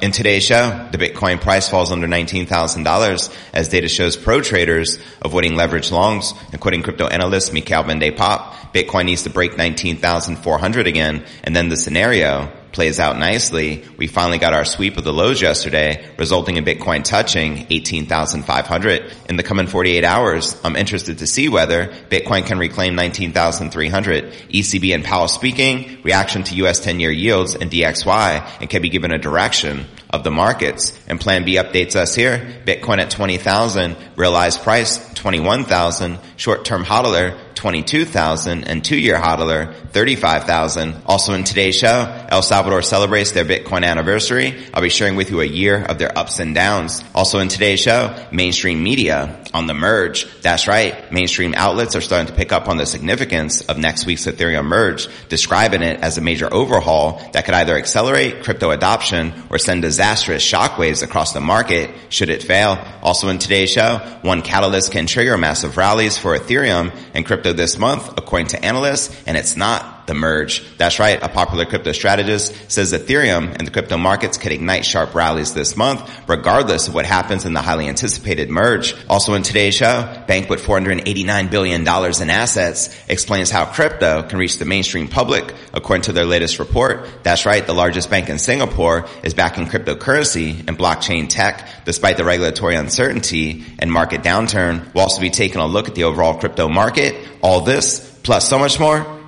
[0.00, 5.56] In today's show, the Bitcoin price falls under $19,000 as data shows pro traders avoiding
[5.56, 6.34] leverage longs.
[6.52, 11.68] According crypto analyst Michaël van de Poppe, Bitcoin needs to break 19,400 again and then
[11.68, 13.84] the scenario plays out nicely.
[13.96, 19.12] We finally got our sweep of the lows yesterday, resulting in Bitcoin touching 18,500.
[19.28, 24.32] In the coming 48 hours, I'm interested to see whether Bitcoin can reclaim 19,300.
[24.50, 29.12] ECB and Powell speaking, reaction to US 10-year yields and DXY, and can be given
[29.12, 30.98] a direction of the markets.
[31.06, 32.62] And Plan B updates us here.
[32.64, 41.02] Bitcoin at 20,000, realized price 21,000, short-term hodler 22,000 and two-year hodler 35,000.
[41.06, 44.54] Also in today's show, El Salvador celebrates their Bitcoin anniversary.
[44.74, 47.02] I'll be sharing with you a year of their ups and downs.
[47.14, 50.26] Also in today's show, mainstream media on the merge.
[50.42, 51.10] That's right.
[51.10, 55.08] Mainstream outlets are starting to pick up on the significance of next week's Ethereum merge,
[55.30, 60.44] describing it as a major overhaul that could either accelerate crypto adoption or send disastrous
[60.44, 62.78] shockwaves across the market should it fail.
[63.02, 67.78] Also in today's show, one catalyst can trigger massive rallies for Ethereum and crypto this
[67.78, 70.64] month, according to analysts, and it's not the merge.
[70.76, 71.22] That's right.
[71.22, 75.76] A popular crypto strategist says Ethereum and the crypto markets could ignite sharp rallies this
[75.76, 78.94] month, regardless of what happens in the highly anticipated merge.
[79.08, 84.58] Also in today's show, bank with $489 billion in assets explains how crypto can reach
[84.58, 87.06] the mainstream public according to their latest report.
[87.22, 87.64] That's right.
[87.64, 93.64] The largest bank in Singapore is backing cryptocurrency and blockchain tech despite the regulatory uncertainty
[93.78, 94.92] and market downturn.
[94.94, 97.14] We'll also be taking a look at the overall crypto market.
[97.42, 99.17] All this plus so much more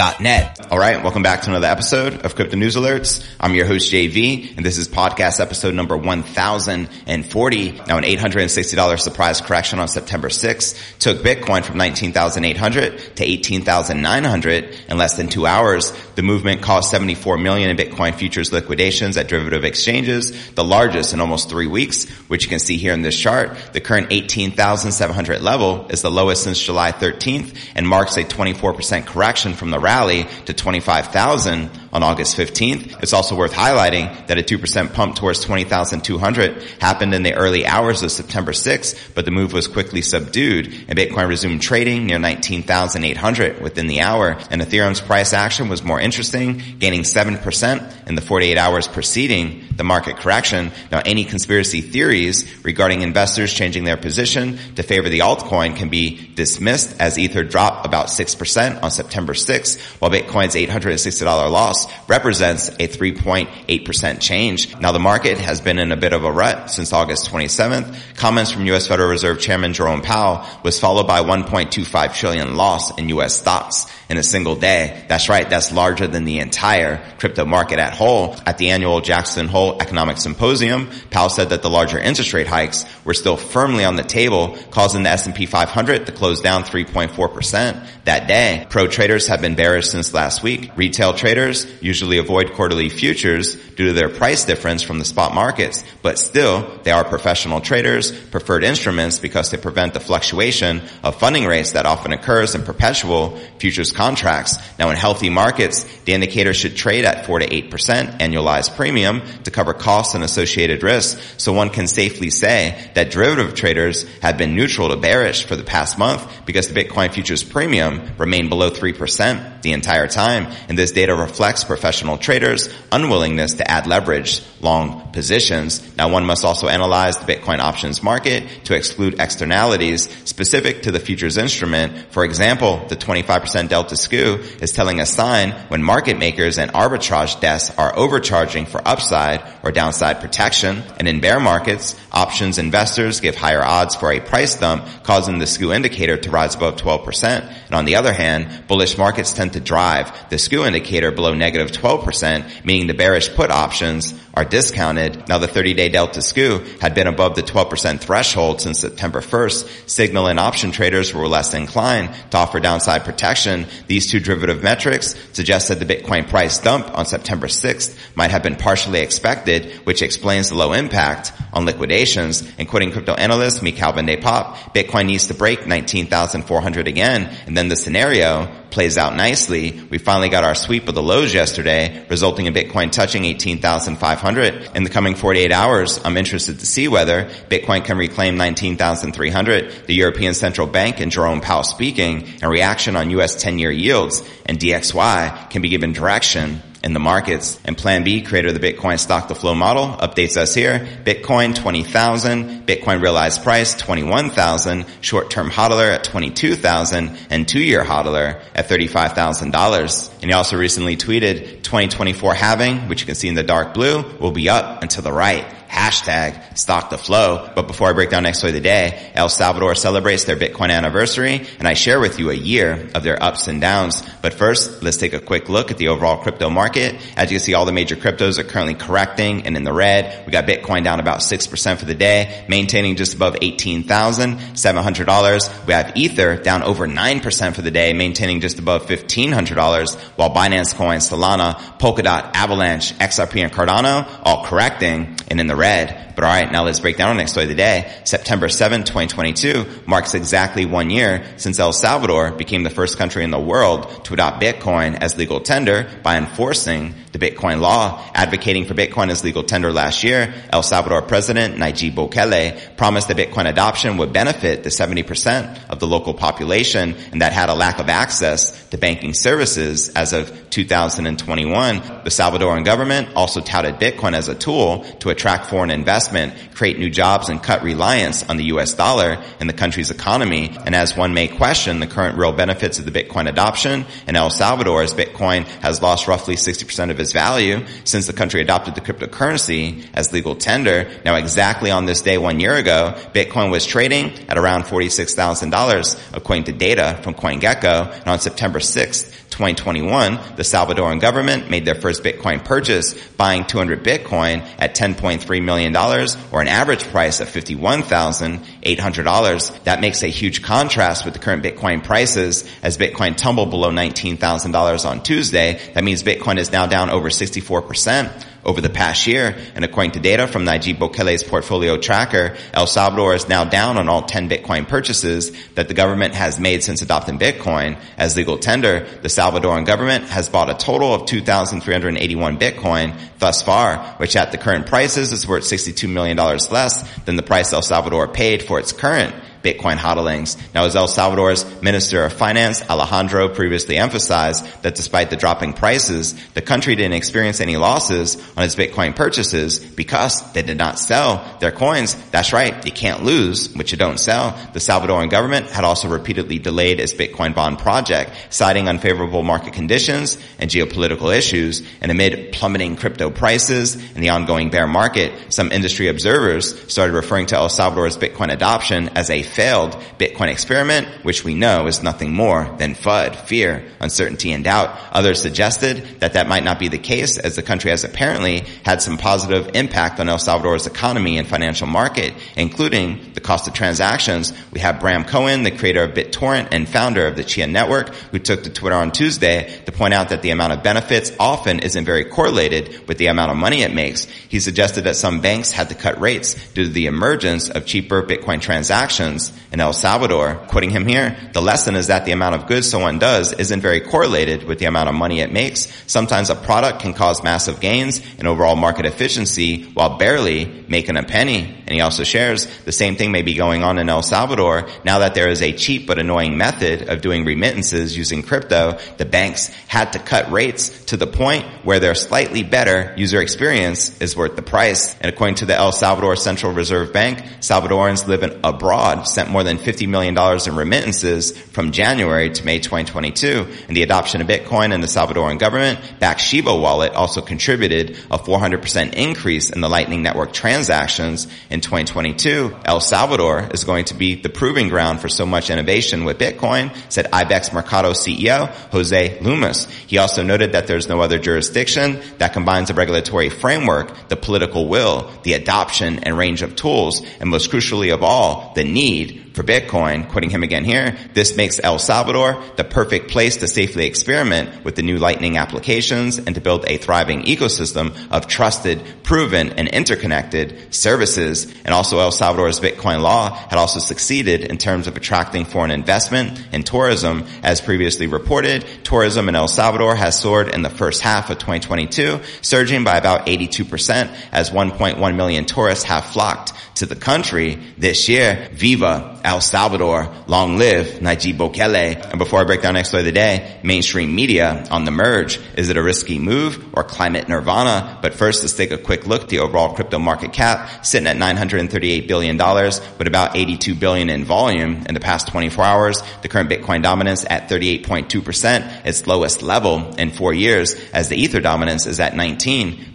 [0.00, 0.66] alerts.net.
[0.70, 1.02] All right.
[1.02, 3.22] Welcome back to another episode of crypto news alerts.
[3.38, 7.72] I'm your host JV and this is podcast episode number 1040.
[7.72, 14.96] Now an $860 surprise correction on September 6th took Bitcoin from 19,800 to 18,900 in
[14.96, 15.92] less than two hours.
[16.14, 21.20] The movement caused 74 million in Bitcoin futures liquidations at derivative exchanges, the largest in
[21.20, 23.56] almost three weeks, which you can see here in this chart.
[23.72, 29.54] The current 18,700 level is the lowest since July 13th and marks a 24% correction
[29.54, 33.02] from the rally to 25,000 on August 15th.
[33.02, 38.02] It's also worth highlighting that a 2% pump towards 20,200 happened in the early hours
[38.02, 43.60] of September 6th, but the move was quickly subdued and Bitcoin resumed trading near 19,800
[43.60, 48.56] within the hour and Ethereum's price action was more interesting, gaining 7% in the 48
[48.56, 50.70] hours preceding the market correction.
[50.92, 56.32] Now any conspiracy theories regarding investors changing their position to favor the altcoin can be
[56.34, 62.88] dismissed as Ether dropped about 6% on September 6th, while Bitcoin's $860 loss represents a
[62.88, 64.76] 3.8% change.
[64.80, 68.16] Now the market has been in a bit of a rut since August 27th.
[68.16, 68.86] Comments from U.S.
[68.86, 73.34] Federal Reserve Chairman Jerome Powell was followed by 1.25 trillion loss in U.S.
[73.34, 75.04] stocks in a single day.
[75.08, 75.48] That's right.
[75.48, 78.36] That's larger than the entire crypto market at whole.
[78.44, 82.84] At the annual Jackson Hole Economic Symposium, Powell said that the larger interest rate hikes
[83.04, 88.26] were still firmly on the table, causing the S&P 500 to close down 3.4% that
[88.26, 88.66] day.
[88.68, 90.70] Pro traders have been bearish since last week.
[90.76, 95.84] Retail traders usually avoid quarterly futures due to their price difference from the spot markets,
[96.02, 101.46] but still they are professional traders, preferred instruments because they prevent the fluctuation of funding
[101.46, 104.56] rates that often occurs in perpetual futures contracts.
[104.78, 109.50] Now in healthy markets, the indicator should trade at 4 to 8% annualized premium to
[109.50, 111.20] cover costs and associated risks.
[111.36, 115.64] So one can safely say that derivative traders have been neutral to bearish for the
[115.64, 120.52] past month because the Bitcoin futures premium remained below 3% the entire time.
[120.68, 125.96] And this data reflects professional traders' unwillingness to add leverage long positions.
[125.96, 131.00] Now one must also analyze the Bitcoin options market to exclude externalities specific to the
[131.00, 132.12] futures instrument.
[132.12, 137.40] For example, the 25% delta skew is telling a sign when market makers and arbitrage
[137.40, 140.82] desks are overcharging for upside or downside protection.
[140.98, 145.46] And in bear markets, options investors give higher odds for a price dump, causing the
[145.46, 147.24] skew indicator to rise above 12%.
[147.66, 151.49] And on the other hand, bullish markets tend to drive the skew indicator below negative
[151.58, 155.28] 12%, meaning the bearish put options are discounted.
[155.28, 159.88] Now the 30-day Delta skew had been above the 12% threshold since September 1st.
[159.88, 163.66] Signal and option traders were less inclined to offer downside protection.
[163.86, 168.42] These two derivative metrics suggest that the Bitcoin price dump on September 6th might have
[168.42, 172.48] been partially expected, which explains the low impact on liquidations.
[172.58, 177.76] And quoting crypto analyst de Poppe, Bitcoin needs to break 19,400 again, and then the
[177.76, 179.80] scenario plays out nicely.
[179.90, 184.70] We finally got our sweep of the lows yesterday, resulting in Bitcoin touching 18,500.
[184.74, 189.86] In the coming 48 hours, I'm interested to see whether Bitcoin can reclaim 19,300.
[189.86, 193.42] The European Central Bank and Jerome Powell speaking and reaction on U.S.
[193.42, 197.58] 10-year yields and DXY can be given direction in the markets.
[197.64, 200.86] And Plan B, creator of the Bitcoin stock to flow model, updates us here.
[201.04, 210.12] Bitcoin 20,000, Bitcoin realized price 21,000, short-term hodler at 22,000, and two-year hodler at $35,000.
[210.14, 214.02] And he also recently tweeted 2024 halving, which you can see in the dark blue,
[214.18, 217.48] will be up and to the right hashtag stock the flow.
[217.54, 220.70] But before I break down next story of the day, El Salvador celebrates their Bitcoin
[220.70, 224.02] anniversary and I share with you a year of their ups and downs.
[224.20, 226.96] But first, let's take a quick look at the overall crypto market.
[227.16, 230.26] As you can see, all the major cryptos are currently correcting and in the red.
[230.26, 235.66] We got Bitcoin down about 6% for the day, maintaining just above $18,700.
[235.66, 240.74] We have Ether down over 9% for the day, maintaining just above $1,500, while Binance
[240.74, 246.14] Coin, Solana, Polkadot, Avalanche, XRP, and Cardano all correcting and in the red.
[246.16, 247.90] But alright, now let's break down our next story of the day.
[248.04, 253.30] September 7, 2022 marks exactly one year since El Salvador became the first country in
[253.30, 258.04] the world to adopt Bitcoin as legal tender by enforcing the Bitcoin law.
[258.14, 263.16] Advocating for Bitcoin as legal tender last year, El Salvador President Nayib Bukele promised that
[263.16, 267.78] Bitcoin adoption would benefit the 70% of the local population and that had a lack
[267.78, 271.76] of access to banking services as of 2021.
[271.76, 276.90] The Salvadoran government also touted Bitcoin as a tool to attract foreign investment create new
[276.90, 280.56] jobs, and cut reliance on the US dollar in the country's economy.
[280.66, 284.30] And as one may question the current real benefits of the Bitcoin adoption in El
[284.30, 288.80] Salvador as Bitcoin has lost roughly 60% of its value since the country adopted the
[288.80, 290.90] cryptocurrency as legal tender.
[291.04, 296.44] Now exactly on this day one year ago, Bitcoin was trading at around $46,000 according
[296.44, 298.00] to data from CoinGecko.
[298.00, 303.82] And on September 6th, 2021, the Salvadoran government made their first Bitcoin purchase, buying 200
[303.82, 309.64] Bitcoin at $10.3 million or an average price of $51,800.
[309.64, 314.88] That makes a huge contrast with the current Bitcoin prices as Bitcoin tumbled below $19,000
[314.88, 315.60] on Tuesday.
[315.74, 319.36] That means Bitcoin is now down over 64% over the past year.
[319.54, 323.88] And according to data from Nayib Bukele's portfolio tracker, El Salvador is now down on
[323.88, 328.86] all 10 Bitcoin purchases that the government has made since adopting Bitcoin as legal tender.
[329.02, 334.38] The Salvadoran government has bought a total of 2,381 Bitcoin thus far, which at the
[334.38, 338.72] current prices is worth $62 million less than the price El Salvador paid for its
[338.72, 340.36] current Bitcoin hodlings.
[340.54, 346.14] Now, as El Salvador's Minister of Finance, Alejandro, previously emphasized that despite the dropping prices,
[346.34, 351.38] the country didn't experience any losses on its Bitcoin purchases because they did not sell
[351.40, 351.94] their coins.
[352.10, 352.64] That's right.
[352.64, 354.38] You can't lose what you don't sell.
[354.52, 360.18] The Salvadoran government had also repeatedly delayed its Bitcoin bond project, citing unfavorable market conditions
[360.38, 361.62] and geopolitical issues.
[361.80, 367.26] And amid plummeting crypto prices and the ongoing bear market, some industry observers started referring
[367.26, 372.12] to El Salvador's Bitcoin adoption as a failed Bitcoin experiment, which we know is nothing
[372.12, 374.78] more than FUD, fear, uncertainty, and doubt.
[374.92, 378.82] Others suggested that that might not be the case as the country has apparently had
[378.82, 384.32] some positive impact on El Salvador's economy and financial market, including the cost of transactions.
[384.52, 388.18] We have Bram Cohen, the creator of BitTorrent and founder of the Chia Network, who
[388.18, 391.84] took to Twitter on Tuesday to point out that the amount of benefits often isn't
[391.84, 394.04] very correlated with the amount of money it makes.
[394.04, 398.02] He suggested that some banks had to cut rates due to the emergence of cheaper
[398.02, 399.19] Bitcoin transactions
[399.52, 400.36] in El Salvador.
[400.48, 403.80] Quoting him here, the lesson is that the amount of good someone does isn't very
[403.80, 405.68] correlated with the amount of money it makes.
[405.86, 411.02] Sometimes a product can cause massive gains in overall market efficiency while barely making a
[411.02, 411.40] penny.
[411.40, 415.00] And he also shares the same thing may be going on in El Salvador now
[415.00, 418.78] that there is a cheap but annoying method of doing remittances using crypto.
[418.96, 424.00] The banks had to cut rates to the point where their slightly better user experience
[424.00, 424.94] is worth the price.
[425.00, 429.58] And according to the El Salvador Central Reserve Bank, Salvadorans living abroad sent more than
[429.58, 434.82] $50 million in remittances from January to May 2022, and the adoption of Bitcoin and
[434.82, 440.32] the Salvadoran government backed Chivo wallet also contributed a 400% increase in the Lightning Network
[440.32, 442.56] transactions in 2022.
[442.64, 446.74] El Salvador is going to be the proving ground for so much innovation with Bitcoin,
[446.88, 449.68] said IBEX Mercado CEO Jose Lumus.
[449.86, 454.68] He also noted that there's no other jurisdiction that combines the regulatory framework, the political
[454.68, 459.29] will, the adoption and range of tools, and most crucially of all, the need need
[459.32, 463.86] for Bitcoin, quoting him again here, this makes El Salvador the perfect place to safely
[463.86, 469.50] experiment with the new Lightning applications and to build a thriving ecosystem of trusted, proven,
[469.50, 471.52] and interconnected services.
[471.64, 476.44] And also El Salvador's Bitcoin law had also succeeded in terms of attracting foreign investment
[476.52, 477.24] and tourism.
[477.42, 482.20] As previously reported, tourism in El Salvador has soared in the first half of 2022,
[482.42, 488.48] surging by about 82% as 1.1 million tourists have flocked to the country this year.
[488.52, 492.10] Viva El Salvador, long live Nayib Bukele.
[492.10, 495.40] And before I break down next story of the day, mainstream media on the merge.
[495.56, 497.98] Is it a risky move or climate nirvana?
[498.02, 499.22] But first, let's take a quick look.
[499.22, 504.24] At the overall crypto market cap sitting at $938 billion with about 82 billion in
[504.24, 506.02] volume in the past 24 hours.
[506.22, 511.40] The current Bitcoin dominance at 38.2%, its lowest level in four years as the Ether
[511.40, 512.14] dominance is at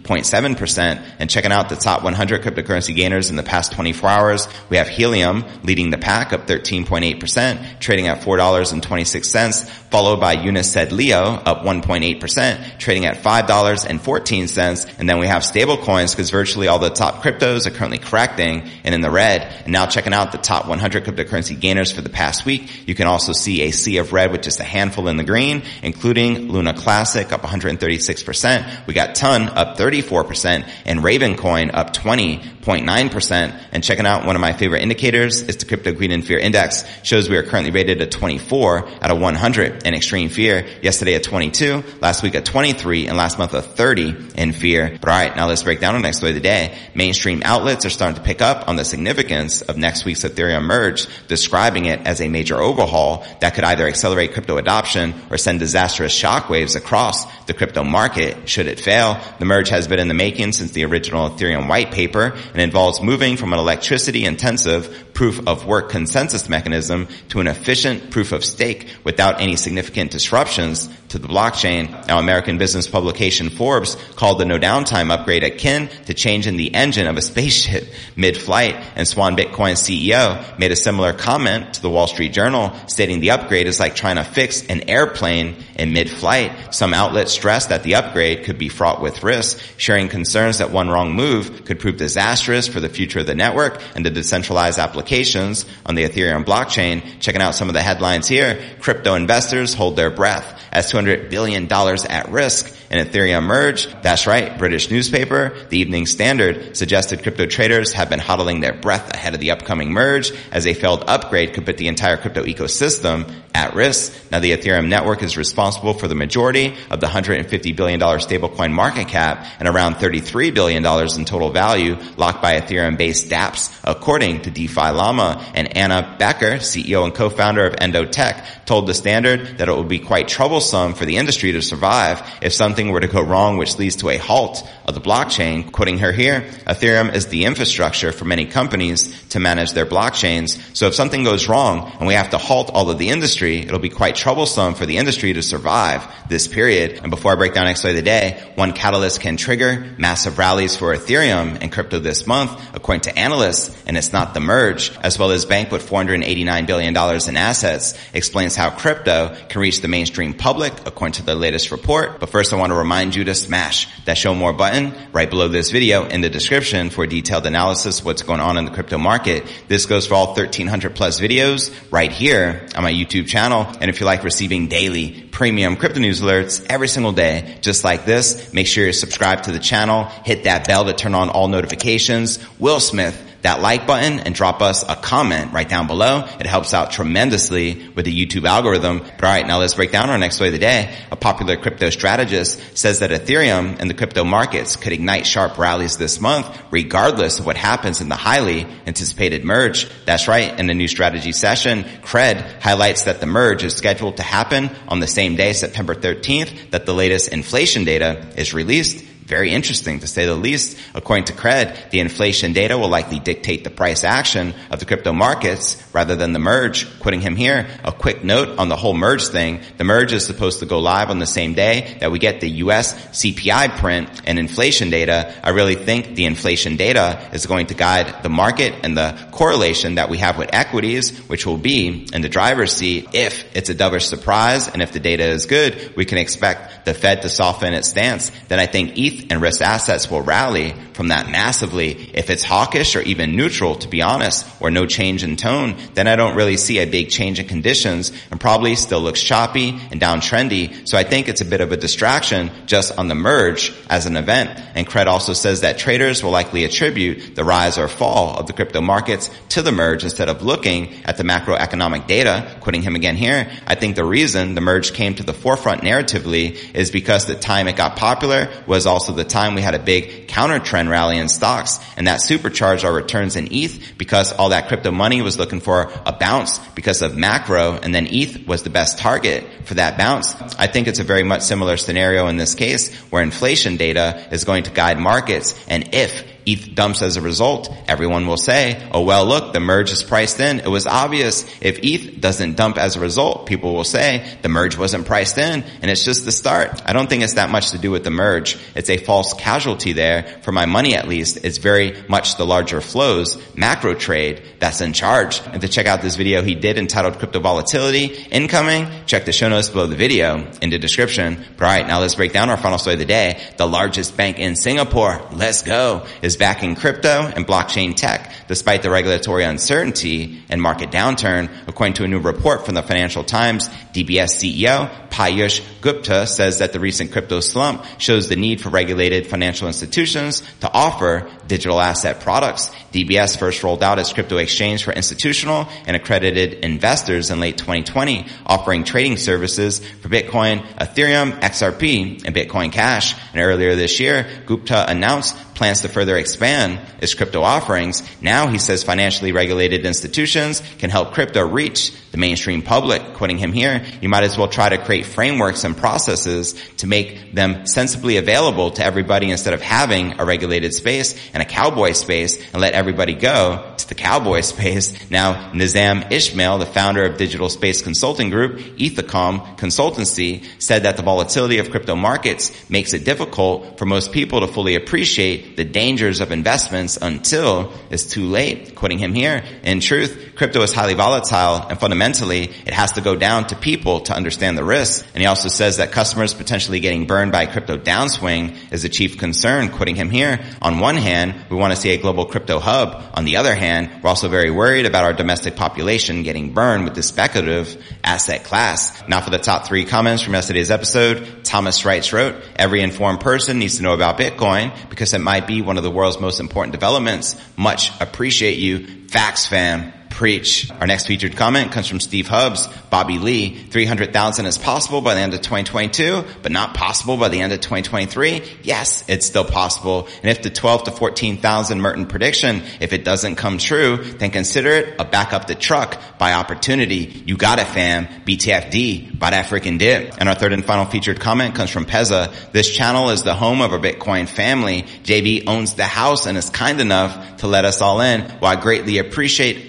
[0.06, 1.02] 19.7%.
[1.18, 4.88] And checking out the top 100 cryptocurrency gainers in the past 24 hours, we have
[4.88, 11.62] Helium leading the pack up 13.8%, trading at $4.26, followed by UNUS SED LEO up
[11.62, 14.94] 1.8%, trading at $5.14.
[14.98, 18.94] And then we have stablecoins because virtually all the top cryptos are currently correcting and
[18.94, 19.42] in the red.
[19.64, 23.06] And now checking out the top 100 cryptocurrency gainers for the past week, you can
[23.06, 26.74] also see a sea of red with just a handful in the green, including Luna
[26.74, 28.86] Classic up 136%.
[28.86, 33.60] We got Ton up 34% and Ravencoin up 20.9%.
[33.72, 36.84] And checking out one of my favorite indicators is the Crypto Greed and Fear Index
[37.02, 40.66] shows we are currently rated at 24 out of 100 in extreme fear.
[40.82, 44.96] Yesterday at 22, last week at 23, and last month at 30 in fear.
[45.00, 46.76] But alright, now let's break down the next story of the day.
[46.94, 51.06] Mainstream outlets are starting to pick up on the significance of next week's Ethereum merge,
[51.28, 56.18] describing it as a major overhaul that could either accelerate crypto adoption or send disastrous
[56.18, 59.18] shockwaves across the crypto market should it fail.
[59.38, 63.00] The merge has been in the making since the original Ethereum white paper and involves
[63.00, 68.44] moving from an electricity intensive proof of work consensus mechanism to an efficient proof of
[68.44, 72.06] stake without any significant disruptions to the blockchain.
[72.06, 77.06] Now American business publication Forbes called the no downtime upgrade akin to changing the engine
[77.06, 82.06] of a spaceship mid-flight and Swan Bitcoin CEO made a similar comment to the Wall
[82.06, 86.74] Street Journal stating the upgrade is like trying to fix an airplane in mid-flight.
[86.74, 90.88] Some outlets stressed that the upgrade could be fraught with risk, sharing concerns that one
[90.88, 95.66] wrong move could prove disastrous for the future of the network and the decentralized applications
[95.84, 97.02] on the Ethereum blockchain.
[97.20, 101.70] Checking out some of the headlines here, crypto investors hold their breath as $200 billion
[101.70, 103.88] at risk in Ethereum merge.
[104.02, 109.12] That's right, British newspaper, the Evening Standard, suggested crypto traders have been huddling their breath
[109.12, 113.32] ahead of the upcoming merge as a failed upgrade could put the entire crypto ecosystem
[113.54, 114.12] at risk.
[114.30, 119.08] Now the Ethereum network is responsible for the majority of the $150 billion stablecoin market
[119.08, 124.90] cap and around $33 billion in total value locked by Ethereum-based dApps, according to DeFi
[124.90, 125.44] Llama.
[125.54, 129.98] And Anna Becker, CEO and co-founder of Endotech, told the Standard that it would be
[129.98, 133.96] quite troublesome for the industry to survive if something were to go wrong which leads
[133.96, 135.70] to a halt of the blockchain.
[135.70, 140.58] Quoting her here, Ethereum is the infrastructure for many companies to manage their blockchains.
[140.76, 143.78] So if something goes wrong and we have to halt all of the industry, it'll
[143.78, 147.00] be quite troublesome for the industry to survive this period.
[147.02, 150.76] And before I break down day of the day, one catalyst can trigger massive rallies
[150.76, 155.18] for Ethereum and crypto this month, according to analysts, and it's not the merge, as
[155.18, 160.34] well as Bank with $489 billion in assets, explains how crypto can reach the mainstream
[160.34, 162.18] public, according to the latest report.
[162.18, 165.48] But first I want to remind you to smash that show more button right below
[165.48, 168.98] this video in the description for detailed analysis of what's going on in the crypto
[168.98, 169.44] market.
[169.68, 173.66] This goes for all 1300 plus videos right here on my YouTube channel.
[173.80, 178.06] And if you like receiving daily premium crypto news alerts every single day, just like
[178.06, 181.48] this, make sure you're subscribed to the channel, hit that bell to turn on all
[181.48, 182.38] notifications.
[182.58, 186.28] Will Smith that like button and drop us a comment right down below.
[186.40, 188.98] It helps out tremendously with the YouTube algorithm.
[188.98, 190.92] But all right, now let's break down our next way of the day.
[191.12, 195.96] A popular crypto strategist says that Ethereum and the crypto markets could ignite sharp rallies
[195.96, 199.88] this month, regardless of what happens in the highly anticipated merge.
[200.06, 200.58] That's right.
[200.58, 204.98] In a new strategy session, Cred highlights that the merge is scheduled to happen on
[204.98, 210.06] the same day, September 13th, that the latest inflation data is released very interesting to
[210.06, 210.78] say the least.
[210.94, 215.12] According to Cred, the inflation data will likely dictate the price action of the crypto
[215.12, 216.86] markets rather than the merge.
[217.00, 219.60] Quoting him here, a quick note on the whole merge thing.
[219.78, 222.50] The merge is supposed to go live on the same day that we get the
[222.66, 225.34] US CPI print and inflation data.
[225.42, 229.96] I really think the inflation data is going to guide the market and the correlation
[229.96, 233.74] that we have with equities, which will be in the driver's seat if it's a
[233.74, 237.74] dovish surprise and if the data is good, we can expect the Fed to soften
[237.74, 238.30] its stance.
[238.48, 242.10] Then I think ETH and risk assets will rally from that massively.
[242.14, 246.08] If it's hawkish or even neutral, to be honest, or no change in tone, then
[246.08, 250.00] I don't really see a big change in conditions and probably still looks choppy and
[250.00, 250.88] downtrendy.
[250.88, 254.16] So I think it's a bit of a distraction just on the merge as an
[254.16, 254.58] event.
[254.74, 258.52] And Cred also says that traders will likely attribute the rise or fall of the
[258.52, 262.56] crypto markets to the merge instead of looking at the macroeconomic data.
[262.60, 266.74] Quoting him again here, I think the reason the merge came to the forefront narratively
[266.74, 270.28] is because the time it got popular was also the time we had a big
[270.28, 274.68] counter trend rally in stocks and that supercharged our returns in ETH because all that
[274.68, 278.70] crypto money was looking for a bounce because of macro and then ETH was the
[278.70, 280.34] best target for that bounce.
[280.58, 284.44] I think it's a very much similar scenario in this case where inflation data is
[284.44, 289.02] going to guide markets and if ETH dumps as a result, everyone will say, oh
[289.02, 290.60] well look, the merge is priced in.
[290.60, 291.44] It was obvious.
[291.60, 295.64] If ETH doesn't dump as a result, people will say the merge wasn't priced in
[295.82, 296.80] and it's just the start.
[296.86, 298.56] I don't think it's that much to do with the merge.
[298.76, 300.40] It's a false casualty there.
[300.42, 304.92] For my money at least, it's very much the larger flows, macro trade that's in
[304.92, 305.42] charge.
[305.46, 309.48] And to check out this video he did entitled Crypto Volatility Incoming, check the show
[309.48, 311.44] notes below the video in the description.
[311.56, 313.42] But alright, now let's break down our final story of the day.
[313.56, 318.90] The largest bank in Singapore, let's go, is backing crypto and blockchain tech despite the
[318.90, 321.50] regulatory uncertainty and market downturn.
[321.66, 326.74] According to a new report from the Financial Times, DBS CEO Piyush Gupta says that
[326.74, 332.20] the recent crypto slump shows the need for regulated financial institutions to offer digital asset
[332.20, 332.70] products.
[332.92, 338.26] DBS first rolled out its crypto exchange for institutional and accredited investors in late 2020,
[338.44, 343.14] offering trading services for Bitcoin, Ethereum, XRP, and Bitcoin Cash.
[343.32, 348.02] And earlier this year, Gupta announced plans to further expand its crypto offerings.
[348.20, 353.14] Now he says financially regulated institutions can help crypto reach the mainstream public.
[353.14, 357.34] Quoting him here, you might as well try to create frameworks and processes to make
[357.34, 362.36] them sensibly available to everybody instead of having a regulated space and a cowboy space
[362.52, 365.10] and let everybody go to the cowboy space.
[365.10, 371.02] Now, Nizam Ismail, the founder of digital space consulting group, Ethikom Consultancy, said that the
[371.02, 376.20] volatility of crypto markets makes it difficult for most people to fully appreciate the dangers
[376.20, 378.74] of investments until it's too late.
[378.74, 383.16] Quoting him here, in truth, crypto is highly volatile and fundamentally it has to go
[383.16, 385.06] down to people to understand the risks.
[385.14, 389.18] And he also says that customers potentially getting burned by crypto downswing is a chief
[389.18, 389.70] concern.
[389.70, 393.02] Quoting him here, on one hand, we want to see a global crypto hub.
[393.14, 396.94] On the other hand, we're also very worried about our domestic population getting burned with
[396.94, 399.06] this speculative asset class.
[399.08, 403.58] Now for the top three comments from yesterday's episode, Thomas Wrights wrote, every informed person
[403.58, 406.72] needs to know about Bitcoin because it might be one of the world's most important
[406.72, 407.36] developments.
[407.56, 409.06] Much appreciate you.
[409.08, 410.70] Facts fam preach.
[410.70, 412.68] Our next featured comment comes from Steve Hubbs.
[412.88, 417.42] Bobby Lee, 300,000 is possible by the end of 2022, but not possible by the
[417.42, 418.42] end of 2023.
[418.62, 420.08] Yes, it's still possible.
[420.22, 424.70] And if the 12 to 14,000 Merton prediction, if it doesn't come true, then consider
[424.70, 427.22] it a back up the truck by opportunity.
[427.26, 428.06] You got it fam.
[428.24, 429.18] BTFD.
[429.18, 430.14] Buy that freaking dip.
[430.18, 432.32] And our third and final featured comment comes from Pezza.
[432.52, 434.84] This channel is the home of our Bitcoin family.
[435.04, 438.22] JB owns the house and is kind enough to let us all in.
[438.22, 439.66] While I greatly appreciate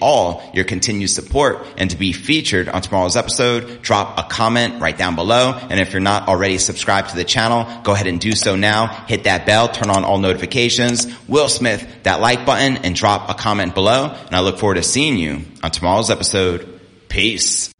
[0.52, 5.14] your continued support and to be featured on tomorrow's episode, drop a comment right down
[5.14, 5.52] below.
[5.52, 8.86] And if you're not already subscribed to the channel, go ahead and do so now.
[9.06, 13.34] Hit that bell, turn on all notifications, Will Smith, that like button and drop a
[13.34, 14.14] comment below.
[14.26, 16.80] And I look forward to seeing you on tomorrow's episode.
[17.08, 17.72] Peace.